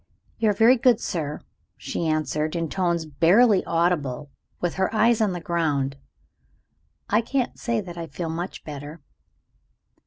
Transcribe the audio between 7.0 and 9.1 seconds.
"I can't say that I feel much better."